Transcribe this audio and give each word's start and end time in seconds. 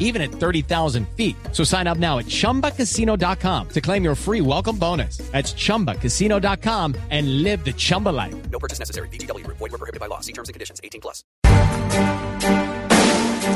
even 0.00 0.20
at 0.20 0.32
30,000 0.32 1.06
feet. 1.16 1.36
So 1.52 1.62
sign 1.62 1.86
up 1.86 1.98
now 1.98 2.18
at 2.18 2.26
chumbacasino.com 2.26 3.68
to 3.68 3.80
claim 3.80 4.02
your 4.02 4.16
free 4.16 4.40
welcome 4.40 4.76
bonus. 4.76 5.18
That's 5.30 5.54
chumbacasino.com 5.54 6.96
and 7.10 7.44
live 7.44 7.64
the 7.64 7.72
Chumba 7.72 8.08
life. 8.08 8.34
No 8.50 8.58
purchase 8.58 8.80
necessary. 8.80 9.08
BGW. 9.10 9.46
Void 9.46 9.60
were 9.60 9.78
prohibited 9.78 10.00
by 10.00 10.06
law. 10.06 10.18
See 10.20 10.32
terms 10.32 10.48
and 10.48 10.54
conditions. 10.54 10.80
18 10.82 11.00
plus. 11.00 11.22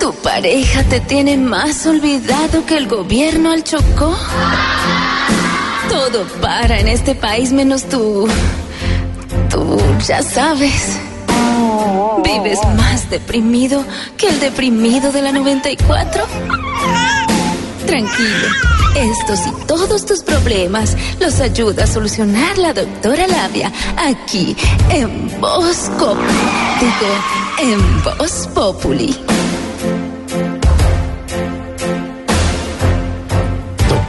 ¿Tu 0.00 0.12
pareja 0.22 0.84
te 0.84 1.00
tiene 1.00 1.36
más 1.36 1.84
olvidado 1.86 2.64
que 2.66 2.76
el 2.76 2.86
gobierno 2.86 3.50
al 3.50 3.64
Chocó? 3.64 4.16
Todo 5.88 6.24
para 6.40 6.78
en 6.78 6.88
este 6.88 7.14
país 7.14 7.52
menos 7.52 7.88
tú. 7.88 8.28
Tú 9.50 9.80
ya 10.06 10.22
sabes. 10.22 11.00
¿Vives 12.24 12.58
más 12.76 13.08
deprimido 13.10 13.84
que 14.16 14.28
el 14.28 14.40
deprimido 14.40 15.12
de 15.12 15.22
la 15.22 15.32
94? 15.32 16.24
Tranquilo. 17.86 18.48
Estos 18.96 19.46
y 19.46 19.66
todos 19.66 20.04
tus 20.06 20.22
problemas 20.22 20.96
los 21.20 21.40
ayuda 21.40 21.84
a 21.84 21.86
solucionar 21.86 22.58
la 22.58 22.72
doctora 22.74 23.26
Labia 23.28 23.72
aquí 23.96 24.56
en 24.90 25.30
Voz 25.40 25.90
Pop- 25.98 26.18
Digo, 26.80 27.72
en 27.74 28.02
Voz 28.02 28.48
Populi. 28.54 29.16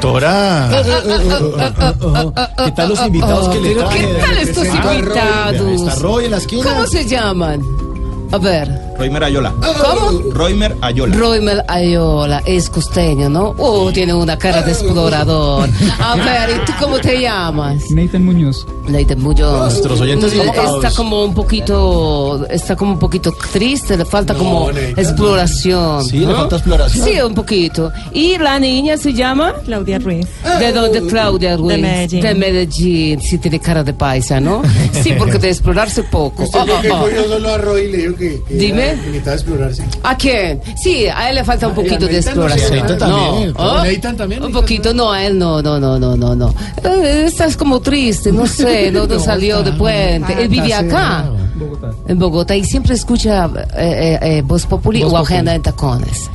Doctora. 0.01 0.69
¿Qué 2.63 2.71
tal 2.71 2.89
los 2.89 3.01
invitados 3.01 3.49
que 3.49 3.59
le 3.59 3.69
Pero 3.75 3.89
trae? 3.89 3.99
¿qué 3.99 4.13
tal 4.13 4.37
estos 4.37 4.65
invitados? 4.65 5.81
Está 5.81 5.95
Roy 5.95 6.25
en 6.25 6.31
la 6.31 6.37
esquina. 6.37 6.63
¿Cómo 6.63 6.87
se 6.87 7.05
llaman? 7.05 7.88
A 8.31 8.37
ver, 8.37 8.69
Roimer 8.97 9.23
Ayola. 9.23 9.53
¿cómo? 9.53 10.19
Roimer 10.33 10.75
Ayola. 10.81 11.15
Roymel 11.15 11.63
Ayola, 11.67 12.43
es 12.45 12.69
costeño, 12.69 13.27
¿no? 13.29 13.55
Oh, 13.57 13.91
tiene 13.91 14.13
una 14.13 14.37
cara 14.37 14.61
de 14.61 14.71
explorador. 14.71 15.67
A 15.99 16.15
ver, 16.15 16.49
¿y 16.61 16.65
tú 16.65 16.73
cómo 16.79 16.99
te 16.99 17.19
llamas? 17.21 17.89
Nathan 17.89 18.23
Muñoz. 18.25 18.67
Nathan 18.87 19.19
Muñoz. 19.21 19.59
Nuestros 19.73 20.01
oyentes. 20.01 20.33
Está 20.33 20.91
como 20.95 21.23
un 21.23 21.33
poquito, 21.33 22.45
está 22.49 22.75
como 22.75 22.93
un 22.93 22.99
poquito 22.99 23.31
triste, 23.51 23.97
le 23.97 24.05
falta 24.05 24.33
como 24.35 24.69
exploración. 24.69 26.03
Sí, 26.05 26.19
le 26.19 26.33
falta 26.33 26.57
exploración. 26.57 27.05
Sí, 27.07 27.21
un 27.21 27.33
poquito. 27.33 27.91
¿Y 28.13 28.37
la 28.37 28.59
niña 28.59 28.97
se 28.97 29.13
llama? 29.13 29.53
Claudia 29.65 29.97
Ruiz. 29.99 30.27
¿De 30.59 30.71
dónde 30.71 31.01
Claudia 31.07 31.57
Ruiz? 31.57 31.75
De 31.77 31.81
Medellín. 31.81 32.21
De 32.21 32.35
Medellín. 32.35 33.21
Sí, 33.21 33.37
tiene 33.39 33.59
cara 33.59 33.83
de 33.83 33.93
paisa, 33.93 34.39
¿no? 34.39 34.61
Sí, 35.01 35.13
porque 35.17 35.39
de 35.39 35.49
explorarse 35.49 36.03
poco. 36.03 36.43
Usted 36.43 36.59
Oh, 36.59 36.65
oh, 36.91 37.05
oh. 37.05 37.27
solo 37.29 37.49
a 37.53 37.57
Roy 37.57 37.83
y 37.85 37.91
le 37.91 37.97
dijo 37.97 38.15
que, 38.19 38.43
que 38.43 38.53
Dime. 38.53 38.95
necesitaba 38.97 39.35
explorarse. 39.35 39.83
¿A 40.03 40.15
quién? 40.17 40.61
Sí, 40.75 41.07
a 41.07 41.29
él 41.29 41.35
le 41.35 41.43
falta 41.43 41.67
un 41.69 41.73
poquito 41.73 42.05
de 42.05 42.11
no 42.11 42.17
exploración. 42.19 42.97
también. 42.97 43.53
No, 43.53 43.59
¿oh? 43.63 43.83
Nathan 43.83 44.17
también, 44.17 44.43
Un 44.43 44.51
poquito, 44.51 44.93
no, 44.93 45.11
a 45.11 45.23
él 45.25 45.39
no, 45.39 45.61
no, 45.61 45.79
no, 45.79 45.97
no, 45.97 46.15
no, 46.17 46.35
no. 46.35 46.53
Eh, 46.83 47.23
Estás 47.27 47.55
como 47.57 47.79
triste, 47.79 48.31
no 48.31 48.45
sé, 48.45 48.91
no, 48.93 49.07
no 49.07 49.19
salió 49.19 49.63
de 49.63 49.71
puente. 49.73 50.33
Él 50.39 50.49
vive 50.49 50.73
acá, 50.73 51.31
Bogotá. 51.55 51.89
en 52.07 52.19
Bogotá, 52.19 52.55
y 52.55 52.63
siempre 52.65 52.93
escucha 52.95 53.45
eh, 53.45 53.69
eh, 53.77 54.19
eh, 54.21 54.41
Voz 54.45 54.65
Populi 54.65 55.01
Voz 55.03 55.13
o 55.13 55.15
Populi. 55.17 55.33
Agenda 55.33 55.55
en 55.55 55.61
Tacones. 55.61 56.29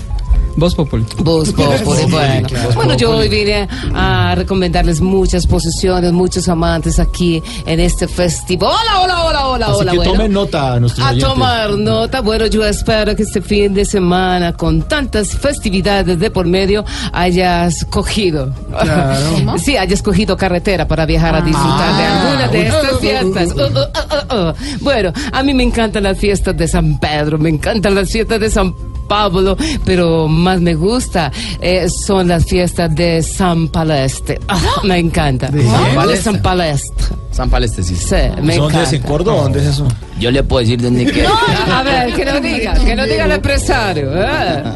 Voz 0.57 0.75
Populi. 0.75 1.05
Voz 1.19 1.53
Populi, 1.53 2.05
bueno. 2.11 2.49
claro. 2.49 2.71
Bueno, 2.75 2.95
yo 2.97 3.17
hoy 3.17 3.29
vine 3.29 3.69
a 3.95 4.35
recomendarles 4.37 5.01
muchas 5.01 5.47
posiciones, 5.47 6.13
muchos 6.13 6.49
amantes 6.49 6.99
aquí 6.99 7.43
en 7.67 7.81
este 7.81 8.07
festival. 8.09 8.71
Hola, 8.73 9.01
hola, 9.03 9.25
hola, 9.27 9.47
hola, 9.49 9.67
Así 9.67 9.77
hola. 9.81 9.91
que 9.93 9.97
bueno. 9.99 10.13
tomen 10.13 10.33
nota 10.33 10.75
a 10.75 10.81
nuestros 10.81 11.05
A 11.07 11.11
oyentes. 11.11 11.29
tomar 11.29 11.71
nota. 11.71 12.21
Bueno, 12.21 12.47
yo 12.47 12.65
espero 12.65 13.15
que 13.17 13.23
este 13.25 13.43
fin 13.43 13.75
de 13.75 13.85
semana, 13.85 14.53
con 14.53 14.83
tantas 14.83 15.31
festividades 15.31 16.19
de 16.19 16.31
por 16.31 16.47
medio, 16.47 16.85
hayas 17.13 17.85
cogido. 17.87 18.53
Sí, 19.59 19.77
hayas 19.77 20.03
cogido 20.03 20.37
carretera 20.37 20.87
para 20.87 21.07
viajar 21.07 21.35
a 21.37 21.41
disfrutar 21.41 21.97
de 21.97 22.05
alguna 22.05 22.49
de 22.49 22.67
estas 22.67 22.99
fiestas. 23.01 23.49
Uh, 23.55 23.61
uh, 23.61 23.65
uh, 23.65 24.35
uh, 24.47 24.51
uh. 24.51 24.55
Bueno, 24.81 25.13
a 25.33 25.43
mí 25.43 25.55
me 25.55 25.63
encantan 25.63 26.03
las 26.03 26.19
fiestas 26.19 26.57
de 26.57 26.69
San 26.69 26.99
Pedro, 26.99 27.39
me 27.39 27.49
encantan 27.49 27.95
las 27.95 28.11
fiestas 28.11 28.41
de 28.41 28.51
San 28.51 28.75
Pablo, 29.07 29.57
pero 29.85 30.29
más 30.29 30.61
me 30.61 30.75
gusta 30.75 31.31
eh, 31.61 31.89
son 31.89 32.29
las 32.29 32.45
fiestas 32.45 32.95
de 32.95 33.23
San 33.23 33.69
Palestre. 33.69 34.41
Ah, 34.49 34.61
me 34.85 34.99
encanta. 34.99 35.49
San 35.49 35.95
Palestre? 35.95 36.23
San 36.23 36.43
Palestre. 36.43 37.07
San 37.31 37.51
Palestre, 37.51 37.83
sí. 37.83 37.97
Sí, 37.97 38.15
me 38.43 38.57
¿Dónde 38.57 38.83
es? 38.83 38.89
¿En 38.93 38.97
encanta. 38.97 39.09
Córdoba? 39.09 39.43
¿Dónde 39.43 39.59
es 39.61 39.67
eso? 39.67 39.89
Yo 40.21 40.31
le 40.31 40.43
puedo 40.45 40.61
decir 40.61 40.81
dónde 40.81 41.05
queda. 41.07 41.31
A 41.73 41.83
ver, 41.83 42.15
que 42.15 42.25
lo 42.25 42.41
diga, 42.41 42.75
que 42.75 42.95
lo 42.95 43.05
diga 43.07 43.25
el 43.25 43.33
empresario. 43.33 44.11
¿eh? 44.15 44.63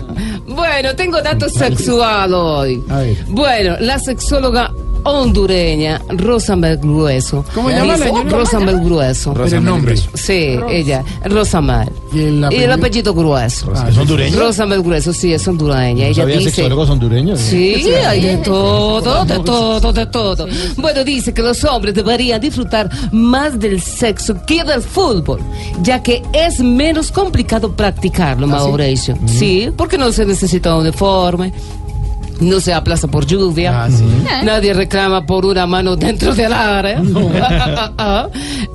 Bueno, 0.49 0.97
tengo 0.97 1.21
datos 1.21 1.53
sexual 1.53 2.33
hoy. 2.33 2.83
Bueno, 3.29 3.77
la 3.81 3.99
sexóloga 3.99 4.73
hondureña 5.05 6.01
Rosamel 6.09 6.79
Grueso. 6.79 7.45
¿Cómo 7.55 7.71
llama 7.71 7.97
la 7.97 8.07
señora? 8.07 8.31
Rosamel 8.31 8.81
Grueso. 8.81 9.33
Pero 9.35 9.45
el 9.47 9.65
nombre. 9.65 9.97
Sí, 10.15 10.59
ella, 10.71 11.05
Rosamel. 11.25 11.89
¿Y 12.13 12.21
el 12.21 12.25
Y 12.25 12.37
el 12.37 12.45
apellido? 12.45 12.75
apellido 12.75 13.15
Grueso. 13.15 13.73
¿Es 13.89 13.97
hondureño? 13.97 14.39
Rosamel 14.39 14.83
Grueso, 14.83 15.13
sí, 15.13 15.33
es 15.33 15.47
hondureña. 15.47 16.07
Ella 16.07 16.23
¿Sabía 16.23 16.39
dice. 16.39 16.51
sexólogos 16.51 16.91
hondureños? 16.91 17.39
Sí, 17.41 17.75
hay 18.07 18.21
de 18.23 18.37
todo, 18.39 19.25
de 19.25 19.39
todo, 19.41 19.93
de 19.93 20.07
todo. 20.07 20.47
Bueno, 20.77 21.05
dice 21.05 21.33
que 21.35 21.43
los 21.43 21.63
hombres 21.65 21.95
deberían 21.95 22.41
disfrutar 22.41 22.89
más 23.13 23.59
del 23.59 23.81
sexo 23.81 24.37
que 24.47 24.65
del 24.65 24.83
fútbol, 24.83 25.41
ya 25.83 26.03
que 26.03 26.23
es 26.33 26.61
menos 26.61 27.11
complicado 27.13 27.73
practicarlo, 27.75 28.47
Mauricio. 28.47 29.19
Sí, 29.27 29.69
porque 29.77 29.99
no 29.99 30.11
se 30.13 30.25
necesita 30.25 30.75
un 30.75 30.83
uniforme. 30.83 31.53
No 32.41 32.61
se 32.61 32.73
aplaza 32.73 33.09
por 33.09 33.27
lluvia. 33.27 33.85
Ah, 33.85 33.91
sí. 33.91 34.05
Nadie 34.45 34.73
reclama 34.75 35.27
por 35.27 35.45
una 35.45 35.67
mano 35.67 35.97
dentro 35.97 36.35
del 36.35 36.53
área. 36.53 37.03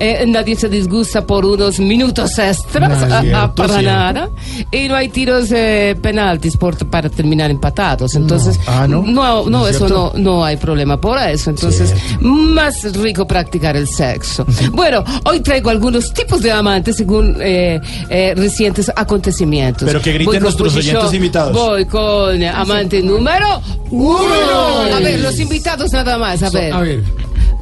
Eh, 0.00 0.24
nadie 0.26 0.56
se 0.56 0.68
disgusta 0.68 1.24
por 1.26 1.44
unos 1.44 1.78
minutos 1.78 2.38
extras. 2.38 3.08
No, 3.08 3.14
Ah, 3.14 3.20
cierto, 3.22 3.54
para 3.54 3.68
cierto. 3.78 3.90
nada. 3.90 4.28
Y 4.72 4.88
no 4.88 4.96
hay 4.96 5.08
tiros 5.08 5.50
eh, 5.52 5.96
penaltis 6.00 6.56
por, 6.56 6.76
para 6.90 7.08
terminar 7.08 7.50
empatados. 7.50 8.14
Entonces, 8.14 8.58
Ah, 8.66 8.86
¿no? 8.88 9.02
no, 9.02 9.48
no, 9.48 9.68
¿Es 9.68 9.76
eso 9.76 9.88
no, 9.88 10.12
no 10.16 10.44
hay 10.44 10.56
problema 10.56 11.00
por 11.00 11.18
eso. 11.18 11.50
Entonces, 11.50 11.94
más 12.20 12.82
rico 12.94 13.26
practicar 13.26 13.76
el 13.76 13.86
sexo. 13.88 14.44
bueno, 14.72 15.04
hoy 15.24 15.40
traigo 15.40 15.70
algunos 15.70 16.12
tipos 16.12 16.42
de 16.42 16.50
amantes 16.52 16.96
según 16.96 17.36
eh, 17.40 17.80
eh, 18.08 18.34
recientes 18.36 18.90
acontecimientos. 18.94 19.86
Pero 19.86 20.00
que 20.02 20.12
griten 20.12 20.42
nuestros 20.42 20.74
oyentes 20.74 21.12
invitados. 21.14 21.52
Voy 21.52 21.84
con 21.86 22.42
eh, 22.42 22.48
amante 22.48 23.00
número 23.02 23.53
uno. 23.90 24.94
A 24.94 25.00
ver, 25.00 25.20
los 25.20 25.38
invitados 25.38 25.92
nada 25.92 26.18
más, 26.18 26.42
a 26.42 26.50
ver. 26.50 26.72
A 26.72 26.80
ver. 26.80 27.02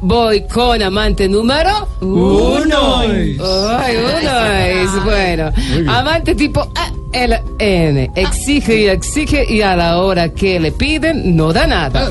Voy 0.05 0.41
con 0.47 0.81
amante 0.81 1.29
número 1.29 1.87
Uno. 2.01 2.99
Ay, 2.99 3.37
uno 3.37 5.03
bueno. 5.05 5.49
Amante 5.87 6.35
tipo 6.35 6.59
A, 6.75 6.91
L, 7.13 7.41
N. 7.57 8.11
Exige 8.13 8.81
y 8.81 8.87
exige 8.87 9.45
y 9.47 9.61
a 9.61 9.77
la 9.77 9.99
hora 9.99 10.27
que 10.27 10.59
le 10.59 10.73
piden 10.73 11.37
no 11.37 11.53
da 11.53 11.65
nada. 11.65 12.09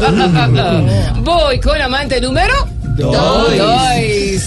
Voy 1.22 1.60
con 1.60 1.78
amante 1.78 2.18
número 2.18 2.54
dos. 2.96 3.48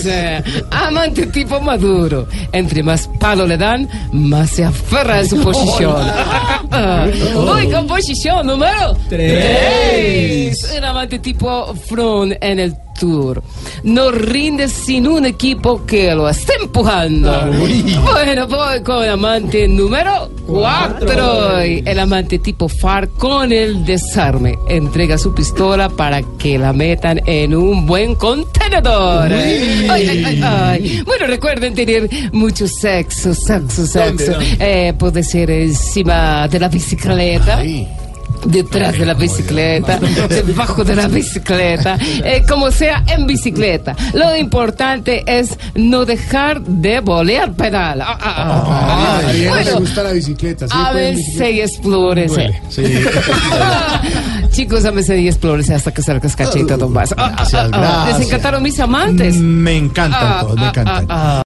Eh, 0.06 0.44
Amante 0.72 1.26
tipo 1.28 1.60
maduro. 1.62 2.28
Entre 2.52 2.84
más 2.84 3.10
palo 3.20 3.48
le 3.48 3.58
dan, 3.58 3.88
más 4.12 4.50
se 4.52 4.66
aferra 4.66 5.20
en 5.20 5.30
su 5.30 5.42
posición. 5.44 5.96
Voy 7.36 7.70
con 7.72 7.88
posición 7.88 8.46
número 8.48 8.96
tres. 9.10 10.74
Un 10.78 10.84
amante 10.84 11.20
tipo 11.20 11.74
front 11.76 12.34
en 12.42 12.60
el 12.60 12.76
tour. 13.00 13.42
No 13.84 14.12
rinde 14.12 14.68
sin 14.68 15.08
un 15.08 15.26
equipo 15.26 15.86
que 15.86 16.14
lo 16.16 16.30
esté 16.30 16.54
empujando. 16.62 17.32
Bueno, 18.02 18.48
voy 18.48 18.82
con 18.82 19.08
amante 19.08 19.68
número 19.68 20.30
4. 20.48 21.60
El 21.60 22.00
amante 22.00 22.40
tipo 22.40 22.68
FAR 22.68 23.10
con 23.10 23.52
el 23.52 23.86
desarme. 23.86 24.58
Entrega 24.68 25.18
su 25.18 25.34
pistola 25.34 25.90
para 25.90 26.22
que 26.38 26.58
la 26.58 26.74
metan 26.74 27.22
en 27.26 27.56
un 27.56 27.86
buen 27.86 28.16
contenedor. 28.16 29.32
Ay, 29.32 30.42
ay. 30.44 31.04
Bueno, 31.06 31.28
recuerden 31.28 31.74
tener 31.74 32.10
mucho 32.32 32.68
sexo, 32.68 33.34
sexo, 33.34 33.86
sexo. 33.86 34.34
Eh, 34.60 34.94
puede 34.98 35.24
ser 35.24 35.52
encima 35.52 36.48
de 36.48 36.60
la 36.60 36.70
bicicleta. 36.70 37.62
Detrás 38.46 38.98
de 38.98 39.06
la 39.06 39.14
bicicleta, 39.14 40.00
debajo 40.46 40.84
de 40.84 40.96
la 40.96 41.08
bicicleta, 41.08 41.98
eh, 42.24 42.44
como 42.48 42.72
sea 42.72 43.04
en 43.08 43.26
bicicleta. 43.28 43.96
Lo 44.14 44.36
importante 44.36 45.24
es 45.28 45.58
no 45.76 46.06
dejar 46.06 46.62
de 46.62 47.00
bolear 47.00 47.54
pedal. 47.54 48.02
Ah, 48.02 48.18
ah, 48.20 48.64
ah. 48.68 49.18
A 49.28 49.32
Diego 49.32 49.56
le 49.56 49.64
Bueno, 49.64 49.80
gusta 49.80 50.04
la 50.04 50.12
bicicleta. 50.12 50.68
¿sí? 50.68 50.74
a 50.76 50.92
ver 50.92 51.16
explórese. 51.62 52.62
Sí. 52.70 52.84
Chicos, 54.52 54.86
a 54.86 54.92
ver 54.92 55.04
si 55.04 55.28
explórese 55.28 55.74
hasta 55.74 55.94
que 55.94 56.02
salga 56.02 56.30
cachito, 56.36 56.78
Vas. 56.90 57.14
Ah, 57.18 57.34
ah, 57.38 57.46
ah, 57.54 57.70
ah. 57.74 58.06
¿Les 58.18 58.28
encantaron 58.28 58.64
mis 58.64 58.80
amantes? 58.80 59.36
Me 59.36 59.76
encantan 59.78 60.22
Ah, 60.24 60.40
todos, 60.42 60.56
me 60.56 60.66
ah, 60.66 60.70
encantan. 60.70 61.06
ah, 61.10 61.40
ah. 61.40 61.44